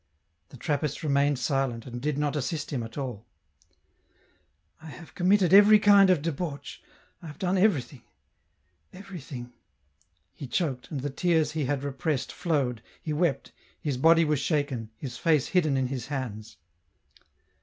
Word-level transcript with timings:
The 0.49 0.57
Trappist 0.57 1.03
remained 1.03 1.37
silent, 1.37 1.85
and 1.85 2.01
did 2.01 2.17
not 2.17 2.35
assist 2.35 2.73
him 2.73 2.81
at 2.81 2.97
all. 2.97 3.23
N 4.81 4.87
2 4.87 4.87
l80 4.87 4.87
EN 4.87 4.89
ROUTB." 4.89 4.93
I 4.95 4.97
have 4.97 5.13
committed 5.13 5.53
every 5.53 5.77
kind 5.77 6.09
of 6.09 6.23
debauch, 6.23 6.81
I 7.21 7.27
have 7.27 7.37
done 7.37 7.55
everything... 7.55 8.01
everything..." 8.93 9.53
He 10.33 10.47
choked, 10.47 10.89
and 10.89 11.01
the 11.01 11.11
tears 11.11 11.51
he 11.51 11.65
had 11.65 11.83
repressed 11.83 12.31
flowed, 12.31 12.81
he 12.99 13.13
wept, 13.13 13.51
his 13.79 13.97
body 13.97 14.25
was 14.25 14.39
shaken, 14.39 14.89
his 14.97 15.17
face 15.19 15.49
hidden 15.49 15.77
in 15.77 15.85
his 15.85 16.07
hands. 16.07 16.57